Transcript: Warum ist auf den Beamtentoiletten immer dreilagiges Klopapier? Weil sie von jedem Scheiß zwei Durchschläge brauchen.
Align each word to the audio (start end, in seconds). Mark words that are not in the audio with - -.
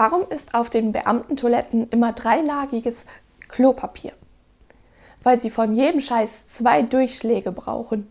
Warum 0.00 0.28
ist 0.30 0.54
auf 0.54 0.70
den 0.70 0.92
Beamtentoiletten 0.92 1.88
immer 1.88 2.12
dreilagiges 2.12 3.06
Klopapier? 3.48 4.12
Weil 5.24 5.40
sie 5.40 5.50
von 5.50 5.74
jedem 5.74 6.00
Scheiß 6.00 6.46
zwei 6.46 6.82
Durchschläge 6.82 7.50
brauchen. 7.50 8.08